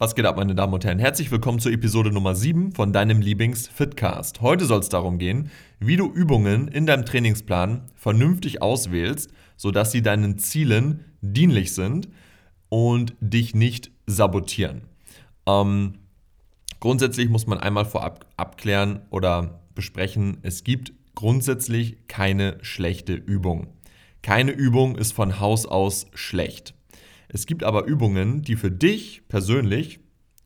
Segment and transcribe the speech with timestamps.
[0.00, 1.00] Was geht ab, meine Damen und Herren?
[1.00, 4.40] Herzlich willkommen zur Episode Nummer 7 von deinem Lieblings-Fitcast.
[4.42, 10.00] Heute soll es darum gehen, wie du Übungen in deinem Trainingsplan vernünftig auswählst, sodass sie
[10.00, 12.08] deinen Zielen dienlich sind
[12.68, 14.82] und dich nicht sabotieren.
[15.46, 15.94] Ähm,
[16.78, 23.66] grundsätzlich muss man einmal vorab abklären oder besprechen, es gibt grundsätzlich keine schlechte Übung.
[24.22, 26.77] Keine Übung ist von Haus aus schlecht.
[27.28, 30.00] Es gibt aber Übungen, die für dich persönlich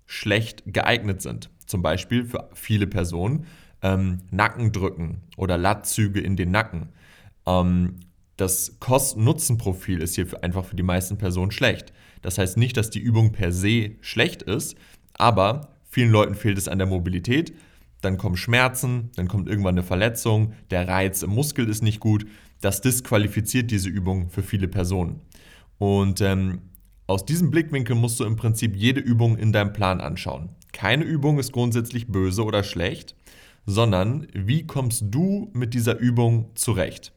[0.06, 1.50] schlecht geeignet sind.
[1.66, 3.46] Zum Beispiel für viele Personen
[3.82, 6.90] ähm, Nackendrücken oder Lattzüge in den Nacken.
[7.46, 8.00] Ähm,
[8.36, 11.92] das Kosten-Nutzen-Profil ist hier für, einfach für die meisten Personen schlecht.
[12.22, 14.76] Das heißt nicht, dass die Übung per se schlecht ist,
[15.14, 17.54] aber vielen Leuten fehlt es an der Mobilität.
[18.00, 22.26] Dann kommen Schmerzen, dann kommt irgendwann eine Verletzung, der Reiz im Muskel ist nicht gut.
[22.60, 25.20] Das disqualifiziert diese Übung für viele Personen.
[25.78, 26.62] Und ähm,
[27.06, 30.50] aus diesem Blickwinkel musst du im Prinzip jede Übung in deinem Plan anschauen.
[30.72, 33.16] Keine Übung ist grundsätzlich böse oder schlecht,
[33.66, 37.12] sondern wie kommst du mit dieser Übung zurecht?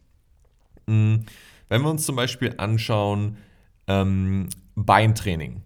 [0.88, 1.24] Hm,
[1.70, 3.38] wenn wir uns zum Beispiel anschauen,
[3.88, 5.62] ähm, Beintraining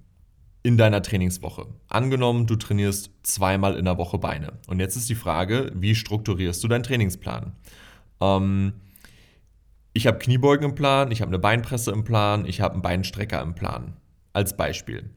[0.61, 1.67] in deiner Trainingswoche.
[1.87, 4.59] Angenommen, du trainierst zweimal in der Woche Beine.
[4.67, 7.53] Und jetzt ist die Frage, wie strukturierst du deinen Trainingsplan?
[8.21, 8.73] Ähm,
[9.93, 13.41] ich habe Kniebeugen im Plan, ich habe eine Beinpresse im Plan, ich habe einen Beinstrecker
[13.41, 13.95] im Plan
[14.39, 15.09] als Beispiel.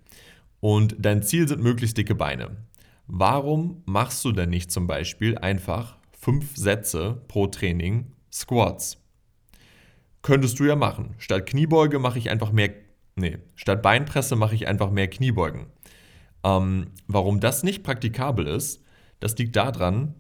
[0.59, 2.57] Und dein Ziel sind möglichst dicke Beine.
[3.07, 8.99] Warum machst du denn nicht zum Beispiel einfach fünf Sätze pro Training Squats?
[10.23, 11.15] Könntest du ja machen.
[11.19, 12.71] Statt Kniebeuge mache ich einfach mehr,
[13.15, 15.67] nee, statt Beinpresse mache ich einfach mehr Kniebeugen.
[16.45, 18.85] Ähm, warum das nicht praktikabel ist,
[19.21, 20.15] das liegt daran,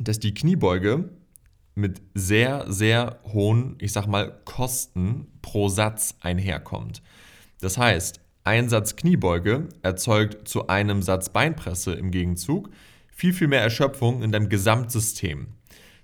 [0.00, 1.10] dass die Kniebeuge
[1.74, 7.02] mit sehr, sehr hohen, ich sag mal, Kosten pro Satz einherkommt.
[7.60, 12.70] Das heißt, ein Satz Kniebeuge erzeugt zu einem Satz Beinpresse im Gegenzug
[13.10, 15.46] viel, viel mehr Erschöpfung in deinem Gesamtsystem.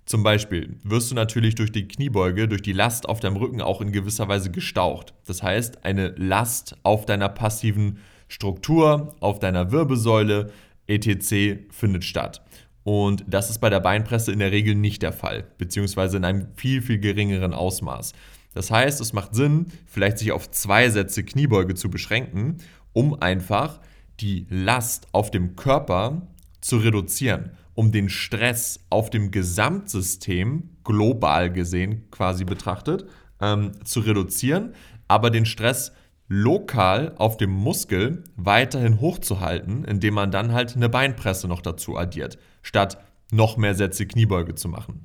[0.07, 3.81] Zum Beispiel wirst du natürlich durch die Kniebeuge, durch die Last auf deinem Rücken auch
[3.81, 5.13] in gewisser Weise gestaucht.
[5.27, 7.99] Das heißt, eine Last auf deiner passiven
[8.29, 10.53] Struktur, auf deiner Wirbelsäule,
[10.87, 11.61] etc.
[11.71, 12.43] findet statt.
[12.85, 16.47] Und das ist bei der Beinpresse in der Regel nicht der Fall, beziehungsweise in einem
[16.55, 18.15] viel, viel geringeren Ausmaß.
[18.59, 22.57] Das heißt, es macht Sinn, vielleicht sich auf zwei Sätze Kniebeuge zu beschränken,
[22.93, 23.79] um einfach
[24.19, 26.27] die Last auf dem Körper
[26.61, 33.05] zu reduzieren, um den Stress auf dem Gesamtsystem, global gesehen quasi betrachtet,
[33.41, 34.75] ähm, zu reduzieren,
[35.07, 35.93] aber den Stress
[36.27, 42.39] lokal auf dem Muskel weiterhin hochzuhalten, indem man dann halt eine Beinpresse noch dazu addiert,
[42.63, 42.99] statt
[43.31, 45.05] noch mehr Sätze Kniebeuge zu machen.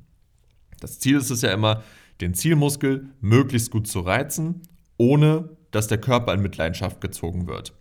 [0.80, 1.84] Das Ziel ist es ja immer,
[2.20, 4.62] den Zielmuskel möglichst gut zu reizen,
[4.96, 7.74] ohne dass der Körper in Mitleidenschaft gezogen wird.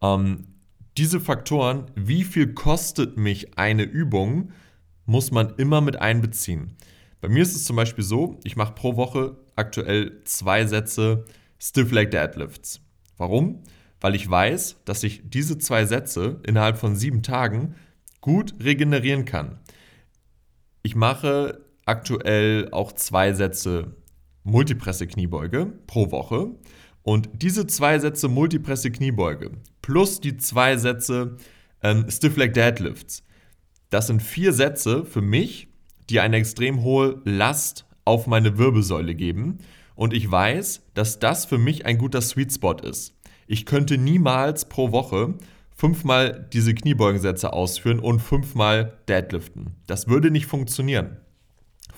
[0.00, 0.44] Ähm,
[0.96, 4.52] diese Faktoren, wie viel kostet mich eine Übung,
[5.06, 6.76] muss man immer mit einbeziehen.
[7.20, 11.24] Bei mir ist es zum Beispiel so, ich mache pro Woche aktuell zwei Sätze
[11.58, 12.80] Stiff Leg Deadlifts.
[13.16, 13.62] Warum?
[14.00, 17.74] Weil ich weiß, dass ich diese zwei Sätze innerhalb von sieben Tagen
[18.20, 19.60] gut regenerieren kann.
[20.82, 23.96] Ich mache aktuell auch zwei Sätze
[24.44, 26.50] Multipresse-Kniebeuge pro Woche.
[27.02, 29.50] Und diese zwei Sätze Multipresse-Kniebeuge
[29.80, 31.36] plus die zwei Sätze
[31.82, 33.24] ähm, Stiff Leg Deadlifts,
[33.90, 35.68] das sind vier Sätze für mich,
[36.08, 39.58] die eine extrem hohe Last auf meine Wirbelsäule geben.
[39.94, 43.14] Und ich weiß, dass das für mich ein guter Sweet Spot ist.
[43.46, 45.34] Ich könnte niemals pro Woche
[45.76, 49.76] fünfmal diese Kniebeugensätze ausführen und fünfmal Deadliften.
[49.86, 51.18] Das würde nicht funktionieren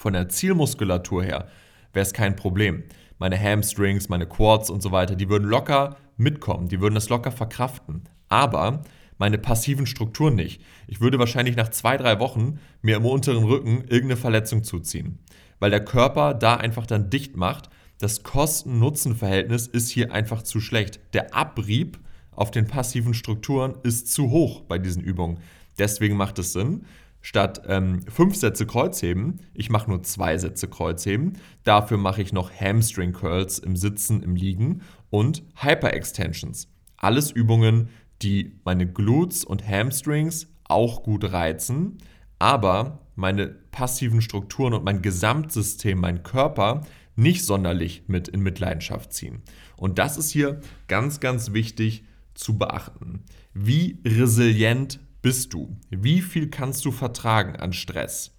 [0.04, 1.48] von der Zielmuskulatur her
[1.94, 2.82] wäre es kein Problem.
[3.18, 7.32] Meine Hamstrings, meine Quads und so weiter, die würden locker mitkommen, die würden das locker
[7.32, 8.04] verkraften.
[8.28, 8.82] Aber
[9.16, 10.60] meine passiven Strukturen nicht.
[10.88, 15.20] Ich würde wahrscheinlich nach zwei, drei Wochen mir im unteren Rücken irgendeine Verletzung zuziehen,
[15.58, 17.70] weil der Körper da einfach dann dicht macht.
[17.98, 21.00] Das Kosten-Nutzen-Verhältnis ist hier einfach zu schlecht.
[21.14, 21.98] Der Abrieb
[22.30, 25.38] auf den passiven Strukturen ist zu hoch bei diesen Übungen.
[25.78, 26.84] Deswegen macht es Sinn,
[27.24, 31.38] statt ähm, fünf Sätze Kreuzheben, ich mache nur zwei Sätze Kreuzheben.
[31.62, 36.68] Dafür mache ich noch Hamstring Curls im Sitzen, im Liegen und Hyper Extensions.
[36.98, 37.88] Alles Übungen,
[38.20, 41.96] die meine Glutes und Hamstrings auch gut reizen,
[42.38, 46.82] aber meine passiven Strukturen und mein Gesamtsystem, mein Körper
[47.16, 49.40] nicht sonderlich mit in Mitleidenschaft ziehen.
[49.78, 52.04] Und das ist hier ganz, ganz wichtig
[52.34, 53.22] zu beachten.
[53.54, 55.74] Wie resilient bist du?
[55.88, 58.36] Wie viel kannst du vertragen an Stress?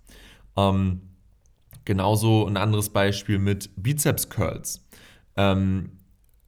[0.56, 1.02] Ähm,
[1.84, 4.88] genauso ein anderes Beispiel mit Bizeps Curls.
[5.36, 5.94] Ähm,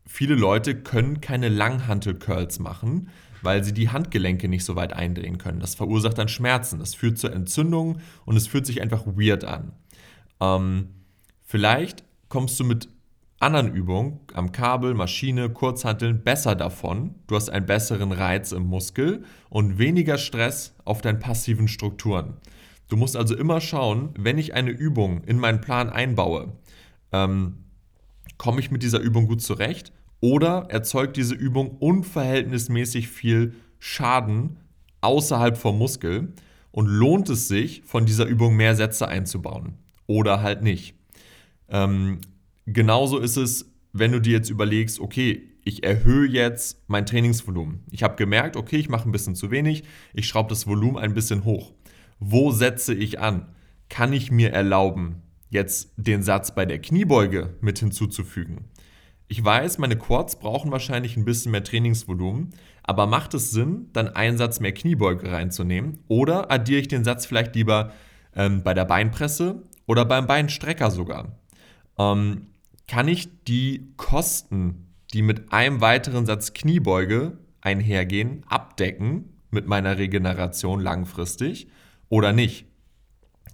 [0.06, 3.10] viele Leute können keine Langhantel Curls machen,
[3.42, 5.60] weil sie die Handgelenke nicht so weit eindrehen können.
[5.60, 9.72] Das verursacht dann Schmerzen, das führt zur Entzündung und es fühlt sich einfach weird an.
[10.40, 10.90] Ähm,
[11.42, 12.90] vielleicht kommst du mit
[13.40, 17.16] anderen Übungen am Kabel, Maschine, Kurzhanteln besser davon.
[17.28, 22.38] Du hast einen besseren Reiz im Muskel und weniger Stress auf deinen passiven Strukturen.
[22.90, 26.54] Du musst also immer schauen, wenn ich eine Übung in meinen Plan einbaue,
[27.12, 27.66] ähm,
[28.38, 34.58] komme ich mit dieser Übung gut zurecht oder erzeugt diese Übung unverhältnismäßig viel Schaden
[35.02, 36.34] außerhalb vom Muskel
[36.72, 40.96] und lohnt es sich, von dieser Übung mehr Sätze einzubauen oder halt nicht.
[41.70, 42.20] Ähm,
[42.68, 47.84] genauso ist es, wenn du dir jetzt überlegst, okay, ich erhöhe jetzt mein Trainingsvolumen.
[47.92, 49.84] Ich habe gemerkt, okay, ich mache ein bisschen zu wenig,
[50.14, 51.74] ich schraube das Volumen ein bisschen hoch.
[52.20, 53.54] Wo setze ich an?
[53.90, 58.66] Kann ich mir erlauben, jetzt den Satz bei der Kniebeuge mit hinzuzufügen?
[59.30, 62.52] Ich weiß, meine Quads brauchen wahrscheinlich ein bisschen mehr Trainingsvolumen,
[62.84, 66.00] aber macht es Sinn, dann einen Satz mehr Kniebeuge reinzunehmen?
[66.08, 67.92] Oder addiere ich den Satz vielleicht lieber
[68.36, 71.38] ähm, bei der Beinpresse oder beim Beinstrecker sogar?
[71.98, 72.48] Ähm,
[72.88, 80.80] kann ich die Kosten, die mit einem weiteren Satz Kniebeuge einhergehen, abdecken mit meiner Regeneration
[80.80, 81.68] langfristig
[82.10, 82.66] oder nicht?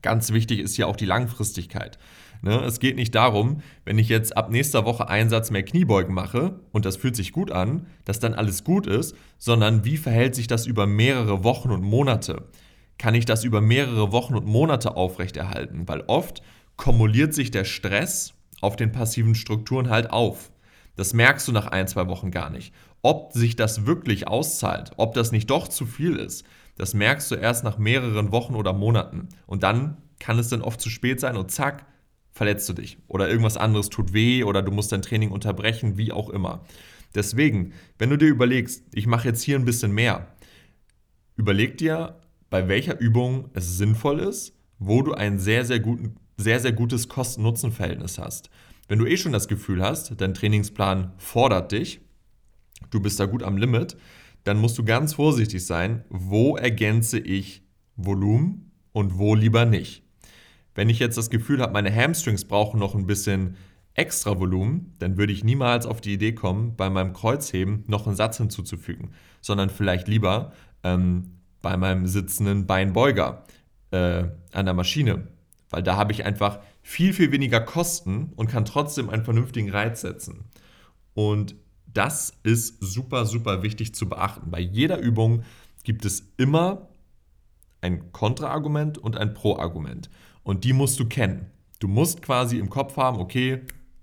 [0.01, 1.97] Ganz wichtig ist ja auch die Langfristigkeit.
[2.41, 2.59] Ne?
[2.59, 6.59] Es geht nicht darum, wenn ich jetzt ab nächster Woche einen Satz mehr Kniebeugen mache
[6.71, 10.47] und das fühlt sich gut an, dass dann alles gut ist, sondern wie verhält sich
[10.47, 12.49] das über mehrere Wochen und Monate?
[12.97, 15.87] Kann ich das über mehrere Wochen und Monate aufrechterhalten?
[15.87, 16.41] Weil oft
[16.75, 18.33] kumuliert sich der Stress
[18.63, 20.51] auf den passiven Strukturen halt auf.
[20.95, 22.73] Das merkst du nach ein, zwei Wochen gar nicht.
[23.01, 26.45] Ob sich das wirklich auszahlt, ob das nicht doch zu viel ist,
[26.77, 29.29] das merkst du erst nach mehreren Wochen oder Monaten.
[29.45, 31.85] Und dann kann es dann oft zu spät sein und zack,
[32.31, 36.11] verletzt du dich oder irgendwas anderes tut weh oder du musst dein Training unterbrechen, wie
[36.11, 36.63] auch immer.
[37.13, 40.27] Deswegen, wenn du dir überlegst, ich mache jetzt hier ein bisschen mehr,
[41.35, 42.19] überleg dir,
[42.49, 47.09] bei welcher Übung es sinnvoll ist, wo du ein sehr, sehr, guten, sehr, sehr gutes
[47.09, 48.49] Kosten-Nutzen-Verhältnis hast.
[48.87, 52.01] Wenn du eh schon das Gefühl hast, dein Trainingsplan fordert dich,
[52.89, 53.97] du bist da gut am Limit,
[54.43, 57.63] dann musst du ganz vorsichtig sein, wo ergänze ich
[57.95, 60.03] Volumen und wo lieber nicht.
[60.75, 63.55] Wenn ich jetzt das Gefühl habe, meine Hamstrings brauchen noch ein bisschen
[63.93, 68.15] extra Volumen, dann würde ich niemals auf die Idee kommen, bei meinem Kreuzheben noch einen
[68.15, 70.53] Satz hinzuzufügen, sondern vielleicht lieber
[70.83, 73.45] ähm, bei meinem sitzenden Beinbeuger
[73.91, 75.27] äh, an der Maschine,
[75.73, 80.01] weil da habe ich einfach viel, viel weniger Kosten und kann trotzdem einen vernünftigen Reiz
[80.01, 80.45] setzen.
[81.15, 81.55] Und
[81.87, 84.51] das ist super, super wichtig zu beachten.
[84.51, 85.43] Bei jeder Übung
[85.83, 86.89] gibt es immer
[87.81, 90.11] ein Kontraargument und ein Pro-Argument.
[90.43, 91.47] Und die musst du kennen.
[91.79, 93.61] Du musst quasi im Kopf haben, okay,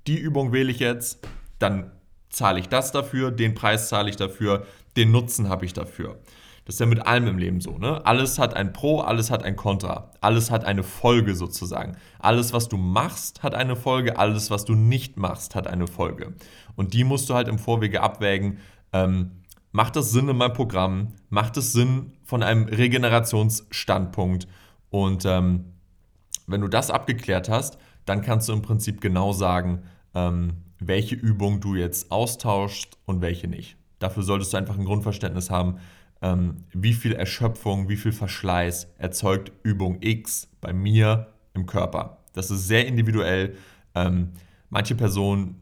[0.09, 1.25] die Übung wähle ich jetzt,
[1.61, 1.93] dann
[2.31, 6.19] zahle ich das dafür, den Preis zahle ich dafür, den Nutzen habe ich dafür.
[6.65, 7.79] Das ist ja mit allem im Leben so.
[7.79, 8.05] Ne?
[8.05, 10.11] Alles hat ein Pro, alles hat ein Contra.
[10.21, 11.97] Alles hat eine Folge sozusagen.
[12.19, 14.19] Alles, was du machst, hat eine Folge.
[14.19, 16.35] Alles, was du nicht machst, hat eine Folge.
[16.77, 18.59] Und die musst du halt im Vorwege abwägen.
[18.93, 19.33] Ähm,
[19.73, 21.15] macht das Sinn in meinem Programm?
[21.29, 24.47] Macht es Sinn von einem Regenerationsstandpunkt?
[24.91, 25.65] Und ähm,
[26.47, 29.83] wenn du das abgeklärt hast, dann kannst du im Prinzip genau sagen,
[30.15, 33.77] ähm, welche Übung du jetzt austauschst und welche nicht.
[33.99, 35.77] Dafür solltest du einfach ein Grundverständnis haben,
[36.23, 42.19] ähm, wie viel Erschöpfung, wie viel Verschleiß erzeugt Übung X bei mir im Körper.
[42.33, 43.57] Das ist sehr individuell.
[43.95, 44.33] Ähm,
[44.69, 45.57] manche Personen,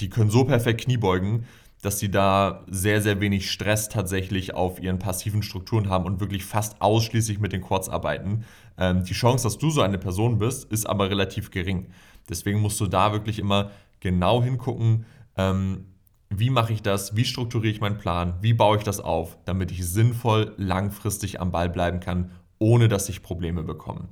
[0.00, 1.46] die können so perfekt Knie beugen,
[1.82, 6.44] dass sie da sehr, sehr wenig Stress tatsächlich auf ihren passiven Strukturen haben und wirklich
[6.44, 8.44] fast ausschließlich mit den Quads arbeiten.
[8.78, 11.88] Ähm, die Chance, dass du so eine Person bist, ist aber relativ gering.
[12.28, 13.70] Deswegen musst du da wirklich immer
[14.00, 15.04] genau hingucken,
[15.36, 15.86] ähm,
[16.30, 19.70] wie mache ich das, wie strukturiere ich meinen Plan, wie baue ich das auf, damit
[19.70, 24.08] ich sinnvoll langfristig am Ball bleiben kann, ohne dass ich Probleme bekomme.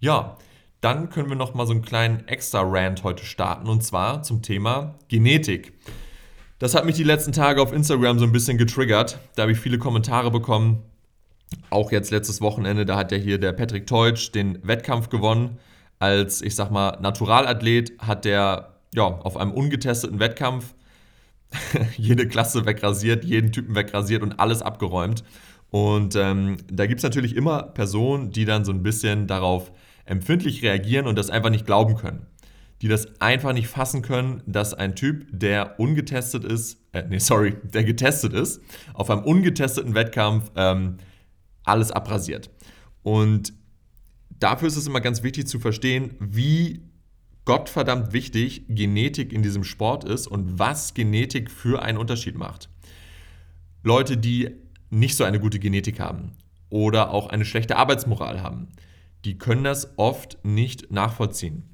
[0.00, 0.36] Ja,
[0.80, 4.42] dann können wir noch mal so einen kleinen extra Rant heute starten und zwar zum
[4.42, 5.72] Thema Genetik.
[6.58, 9.18] Das hat mich die letzten Tage auf Instagram so ein bisschen getriggert.
[9.34, 10.82] Da habe ich viele Kommentare bekommen.
[11.70, 15.58] Auch jetzt letztes Wochenende, da hat ja hier der Patrick Teutsch den Wettkampf gewonnen.
[15.98, 20.74] Als, ich sag mal, Naturalathlet hat der ja, auf einem ungetesteten Wettkampf
[21.96, 25.24] jede Klasse wegrasiert, jeden Typen wegrasiert und alles abgeräumt.
[25.70, 29.72] Und ähm, da gibt es natürlich immer Personen, die dann so ein bisschen darauf
[30.04, 32.26] empfindlich reagieren und das einfach nicht glauben können
[32.84, 37.56] die das einfach nicht fassen können, dass ein Typ, der ungetestet ist, äh, nee, sorry,
[37.62, 38.60] der getestet ist,
[38.92, 40.98] auf einem ungetesteten Wettkampf ähm,
[41.64, 42.50] alles abrasiert.
[43.02, 43.54] Und
[44.28, 46.82] dafür ist es immer ganz wichtig zu verstehen, wie
[47.44, 52.68] gottverdammt wichtig Genetik in diesem Sport ist und was Genetik für einen Unterschied macht.
[53.82, 54.50] Leute, die
[54.90, 56.32] nicht so eine gute Genetik haben
[56.70, 58.68] oder auch eine schlechte Arbeitsmoral haben,
[59.24, 61.64] die können das oft nicht nachvollziehen.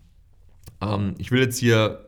[0.80, 2.06] Ähm, ich will jetzt hier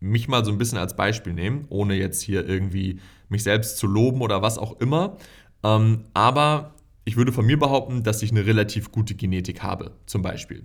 [0.00, 3.86] mich mal so ein bisschen als Beispiel nehmen, ohne jetzt hier irgendwie mich selbst zu
[3.86, 5.16] loben oder was auch immer.
[5.62, 10.22] Ähm, aber ich würde von mir behaupten, dass ich eine relativ gute Genetik habe, zum
[10.22, 10.64] Beispiel.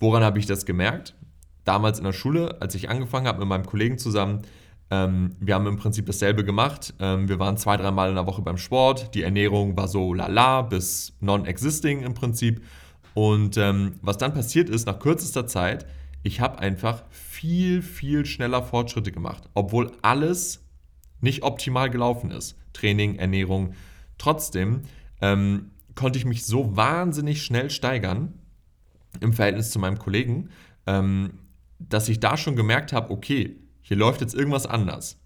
[0.00, 1.14] Woran habe ich das gemerkt?
[1.64, 4.42] Damals in der Schule, als ich angefangen habe mit meinem Kollegen zusammen,
[4.90, 6.92] ähm, wir haben im Prinzip dasselbe gemacht.
[7.00, 9.14] Ähm, wir waren zwei, dreimal in der Woche beim Sport.
[9.14, 12.62] Die Ernährung war so lala bis non-existing im Prinzip.
[13.14, 15.86] Und ähm, was dann passiert ist, nach kürzester Zeit,
[16.22, 20.64] ich habe einfach viel, viel schneller Fortschritte gemacht, obwohl alles
[21.20, 22.58] nicht optimal gelaufen ist.
[22.72, 23.74] Training, Ernährung.
[24.18, 24.82] Trotzdem
[25.20, 28.34] ähm, konnte ich mich so wahnsinnig schnell steigern
[29.20, 30.50] im Verhältnis zu meinem Kollegen,
[30.86, 31.30] ähm,
[31.88, 35.18] dass ich da schon gemerkt habe, okay, hier läuft jetzt irgendwas anders.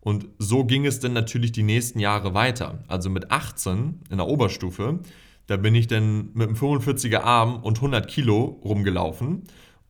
[0.00, 2.82] Und so ging es dann natürlich die nächsten Jahre weiter.
[2.88, 5.00] Also mit 18 in der Oberstufe,
[5.46, 9.44] da bin ich dann mit einem 45er Arm und 100 Kilo rumgelaufen.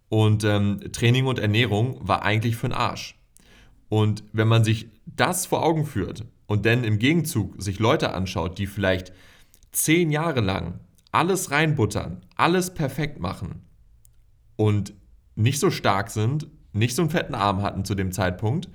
[0.08, 3.18] Und ähm, Training und Ernährung war eigentlich für den Arsch.
[3.88, 8.58] Und wenn man sich das vor Augen führt und dann im Gegenzug sich Leute anschaut,
[8.58, 9.12] die vielleicht
[9.72, 13.62] zehn Jahre lang alles reinbuttern, alles perfekt machen
[14.56, 14.94] und
[15.34, 18.68] nicht so stark sind, nicht so einen fetten Arm hatten zu dem Zeitpunkt,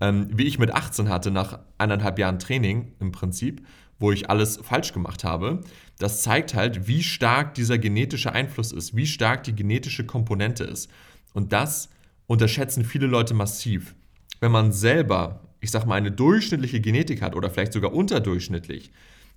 [0.00, 3.66] ähm, wie ich mit 18 hatte, nach eineinhalb Jahren Training im Prinzip,
[3.98, 5.60] wo ich alles falsch gemacht habe,
[5.98, 10.90] das zeigt halt, wie stark dieser genetische Einfluss ist, wie stark die genetische Komponente ist.
[11.34, 11.90] Und das
[12.26, 13.94] unterschätzen viele Leute massiv.
[14.40, 18.90] Wenn man selber, ich sag mal, eine durchschnittliche Genetik hat oder vielleicht sogar unterdurchschnittlich,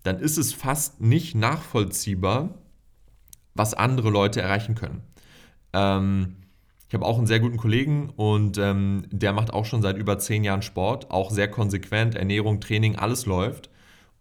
[0.03, 2.57] dann ist es fast nicht nachvollziehbar,
[3.53, 5.01] was andere Leute erreichen können.
[5.73, 6.37] Ähm,
[6.93, 10.19] ich habe auch einen sehr guten Kollegen und ähm, der macht auch schon seit über
[10.19, 13.71] zehn Jahren Sport, auch sehr konsequent, Ernährung, Training, alles läuft.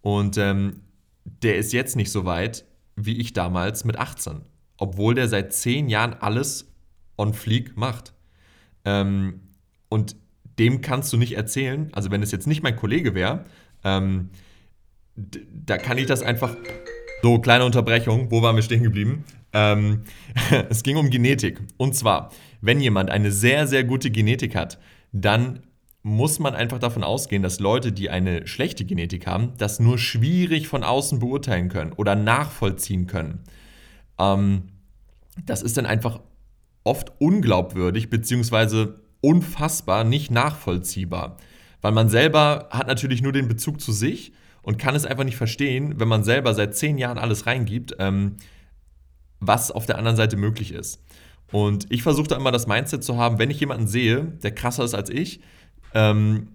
[0.01, 0.81] Und ähm,
[1.23, 2.65] der ist jetzt nicht so weit
[2.97, 4.41] wie ich damals mit 18,
[4.79, 6.73] obwohl der seit zehn Jahren alles
[7.19, 8.15] on fleek macht.
[8.87, 9.43] Ähm,
[9.91, 10.17] und
[10.59, 13.45] dem kannst du nicht erzählen, also wenn es jetzt nicht mein Kollege wäre,
[13.85, 14.31] ähm,
[15.15, 16.57] da kann ich das einfach.
[17.23, 19.25] So, kleine Unterbrechung, wo waren wir stehen geblieben?
[19.53, 20.05] Ähm,
[20.71, 21.61] es ging um Genetik.
[21.77, 22.31] Und zwar,
[22.63, 24.79] wenn jemand eine sehr, sehr gute Genetik hat,
[25.13, 25.61] dann
[26.03, 30.67] muss man einfach davon ausgehen, dass Leute, die eine schlechte Genetik haben, das nur schwierig
[30.67, 33.41] von außen beurteilen können oder nachvollziehen können.
[34.19, 34.69] Ähm,
[35.45, 36.21] das ist dann einfach
[36.85, 38.89] oft unglaubwürdig bzw.
[39.21, 41.37] unfassbar nicht nachvollziehbar.
[41.81, 45.37] Weil man selber hat natürlich nur den Bezug zu sich und kann es einfach nicht
[45.37, 48.37] verstehen, wenn man selber seit zehn Jahren alles reingibt, ähm,
[49.41, 51.03] was auf der anderen Seite möglich ist.
[51.53, 54.85] Und ich versuche da immer das Mindset zu haben, wenn ich jemanden sehe, der krasser
[54.85, 55.41] ist als ich,
[55.95, 56.49] ähm,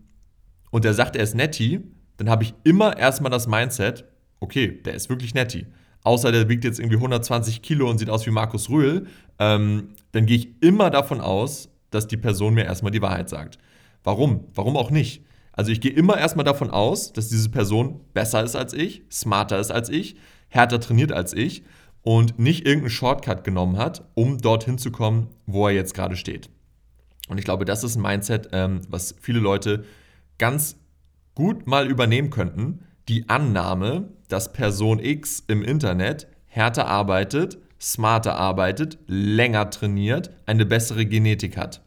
[0.71, 1.81] und der sagt, er ist netti,
[2.17, 4.05] dann habe ich immer erstmal das Mindset,
[4.39, 5.67] okay, der ist wirklich netti.
[6.03, 9.07] Außer der wiegt jetzt irgendwie 120 Kilo und sieht aus wie Markus Rühl,
[9.39, 13.57] ähm, dann gehe ich immer davon aus, dass die Person mir erstmal die Wahrheit sagt.
[14.03, 14.45] Warum?
[14.53, 15.23] Warum auch nicht?
[15.51, 19.59] Also ich gehe immer erstmal davon aus, dass diese Person besser ist als ich, smarter
[19.59, 20.15] ist als ich,
[20.49, 21.63] härter trainiert als ich
[22.07, 26.49] und nicht irgendeinen Shortcut genommen hat, um dorthin zu kommen, wo er jetzt gerade steht.
[27.27, 29.83] Und ich glaube, das ist ein Mindset, ähm, was viele Leute
[30.37, 30.77] ganz
[31.35, 32.85] gut mal übernehmen könnten.
[33.09, 41.05] Die Annahme, dass Person X im Internet härter arbeitet, smarter arbeitet, länger trainiert, eine bessere
[41.05, 41.81] Genetik hat.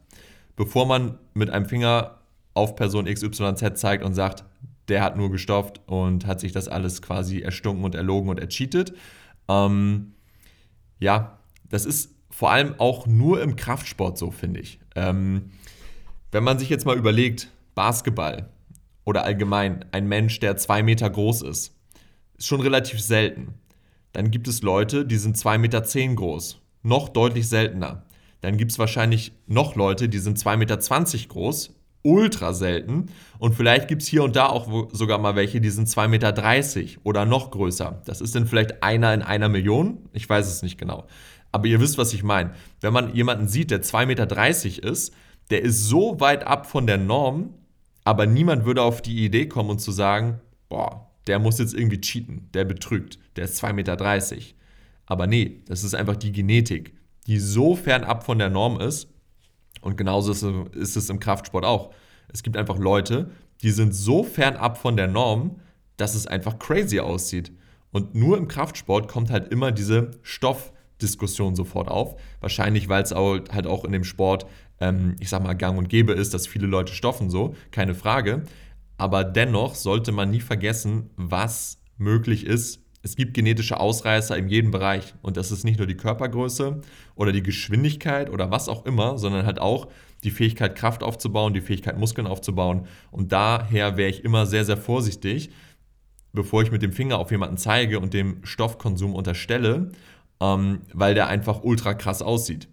[0.55, 2.19] Bevor man mit einem Finger
[2.53, 4.43] auf Person XYZ zeigt und sagt,
[4.87, 8.93] der hat nur gestopft und hat sich das alles quasi erstunken und erlogen und ercheatet.
[9.47, 10.13] Ähm,
[10.99, 14.79] ja, das ist vor allem auch nur im Kraftsport so, finde ich.
[14.95, 15.51] Ähm,
[16.31, 18.49] wenn man sich jetzt mal überlegt, Basketball
[19.03, 21.75] oder allgemein ein Mensch, der zwei Meter groß ist,
[22.37, 23.55] ist schon relativ selten.
[24.13, 28.05] Dann gibt es Leute, die sind zwei Meter zehn groß, noch deutlich seltener.
[28.41, 33.07] Dann gibt es wahrscheinlich noch Leute, die sind zwei Meter zwanzig groß, ultra selten.
[33.39, 36.99] Und vielleicht gibt es hier und da auch sogar mal welche, die sind 2,30 Meter
[37.03, 38.01] oder noch größer.
[38.05, 40.09] Das ist dann vielleicht einer in einer Million.
[40.13, 41.07] Ich weiß es nicht genau.
[41.51, 42.51] Aber ihr wisst, was ich meine.
[42.79, 45.13] Wenn man jemanden sieht, der 2,30 Meter ist,
[45.49, 47.53] der ist so weit ab von der Norm,
[48.03, 50.39] aber niemand würde auf die Idee kommen und zu sagen,
[50.69, 53.97] boah, der muss jetzt irgendwie cheaten, der betrügt, der ist 2,30 Meter.
[55.05, 56.95] Aber nee, das ist einfach die Genetik,
[57.27, 59.10] die so fernab von der Norm ist,
[59.81, 61.91] und genauso ist es im Kraftsport auch.
[62.31, 65.59] Es gibt einfach Leute, die sind so fernab von der Norm,
[65.97, 67.51] dass es einfach crazy aussieht.
[67.91, 72.15] Und nur im Kraftsport kommt halt immer diese Stoffdiskussion sofort auf.
[72.39, 74.45] Wahrscheinlich, weil es halt auch in dem Sport,
[74.79, 78.43] ähm, ich sag mal, gang und gäbe ist, dass viele Leute stoffen so, keine Frage.
[78.97, 82.80] Aber dennoch sollte man nie vergessen, was möglich ist.
[83.03, 86.81] Es gibt genetische Ausreißer in jedem Bereich und das ist nicht nur die Körpergröße
[87.15, 89.87] oder die Geschwindigkeit oder was auch immer, sondern halt auch
[90.23, 92.85] die Fähigkeit, Kraft aufzubauen, die Fähigkeit, Muskeln aufzubauen.
[93.09, 95.49] Und daher wäre ich immer sehr, sehr vorsichtig,
[96.31, 99.91] bevor ich mit dem Finger auf jemanden zeige und dem Stoffkonsum unterstelle,
[100.39, 102.67] ähm, weil der einfach ultra krass aussieht.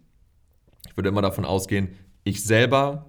[0.88, 1.90] Ich würde immer davon ausgehen,
[2.24, 3.08] ich selber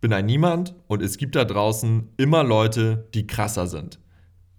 [0.00, 4.00] bin ein Niemand und es gibt da draußen immer Leute, die krasser sind.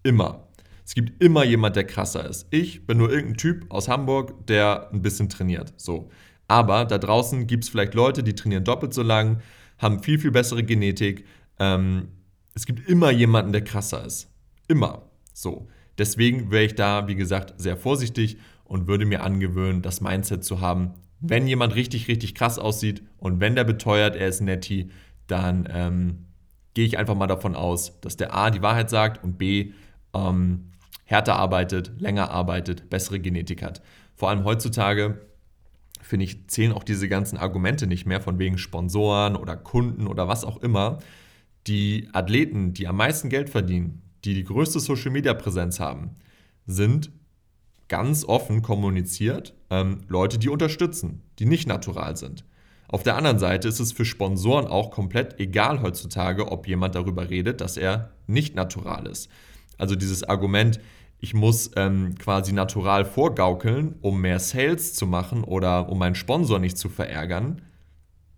[0.03, 0.42] Immer.
[0.85, 2.47] Es gibt immer jemand, der krasser ist.
[2.49, 5.73] Ich bin nur irgendein Typ aus Hamburg, der ein bisschen trainiert.
[5.77, 6.09] So.
[6.47, 9.41] Aber da draußen gibt es vielleicht Leute, die trainieren doppelt so lang,
[9.77, 11.25] haben viel, viel bessere Genetik.
[11.59, 12.09] Ähm,
[12.53, 14.29] es gibt immer jemanden, der krasser ist.
[14.67, 15.03] Immer.
[15.33, 15.67] So.
[15.97, 20.61] Deswegen wäre ich da, wie gesagt, sehr vorsichtig und würde mir angewöhnen, das Mindset zu
[20.61, 24.89] haben, wenn jemand richtig, richtig krass aussieht und wenn der beteuert, er ist netti,
[25.27, 26.25] dann ähm,
[26.73, 29.71] gehe ich einfach mal davon aus, dass der A die Wahrheit sagt und B
[30.13, 30.71] ähm,
[31.05, 33.81] härter arbeitet, länger arbeitet, bessere Genetik hat.
[34.15, 35.21] Vor allem heutzutage,
[36.01, 40.27] finde ich, zählen auch diese ganzen Argumente nicht mehr von wegen Sponsoren oder Kunden oder
[40.27, 40.99] was auch immer.
[41.67, 46.15] Die Athleten, die am meisten Geld verdienen, die die größte Social-Media-Präsenz haben,
[46.65, 47.11] sind
[47.89, 52.45] ganz offen kommuniziert ähm, Leute, die unterstützen, die nicht natural sind.
[52.87, 57.29] Auf der anderen Seite ist es für Sponsoren auch komplett egal heutzutage, ob jemand darüber
[57.29, 59.29] redet, dass er nicht natural ist.
[59.77, 60.79] Also dieses Argument,
[61.19, 66.59] ich muss ähm, quasi natural vorgaukeln, um mehr Sales zu machen oder um meinen Sponsor
[66.59, 67.61] nicht zu verärgern,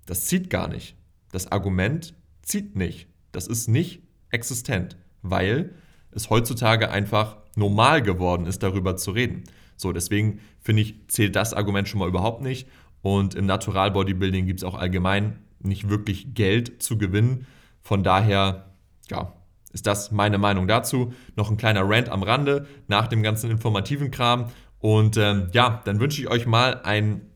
[0.05, 0.95] das zieht gar nicht.
[1.31, 2.13] Das Argument
[2.43, 3.07] zieht nicht.
[3.31, 5.71] Das ist nicht existent, weil
[6.11, 9.43] es heutzutage einfach normal geworden ist, darüber zu reden.
[9.77, 12.67] So, deswegen finde ich, zählt das Argument schon mal überhaupt nicht.
[13.01, 17.45] Und im Natural Bodybuilding gibt es auch allgemein nicht wirklich Geld zu gewinnen.
[17.81, 18.73] Von daher,
[19.09, 19.33] ja,
[19.75, 21.13] ist das meine Meinung dazu.
[21.35, 24.47] Noch ein kleiner Rant am Rande nach dem ganzen informativen Kram.
[24.79, 27.29] Und ähm, ja, dann wünsche ich euch mal einen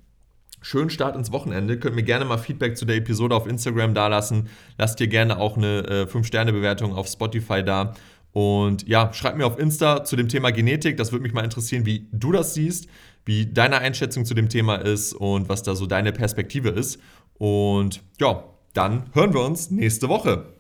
[0.61, 1.77] schönen Start ins Wochenende.
[1.77, 4.47] Könnt mir gerne mal Feedback zu der Episode auf Instagram dalassen.
[4.77, 7.93] Lasst dir gerne auch eine äh, 5-Sterne-Bewertung auf Spotify da.
[8.31, 10.95] Und ja, schreib mir auf Insta zu dem Thema Genetik.
[10.95, 12.87] Das würde mich mal interessieren, wie du das siehst,
[13.25, 16.99] wie deine Einschätzung zu dem Thema ist und was da so deine Perspektive ist.
[17.37, 20.58] Und ja, dann hören wir uns nächste Woche.